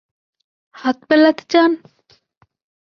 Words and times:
হাত 0.75 0.97
মেলাতে 1.09 1.43
চান? 1.51 1.71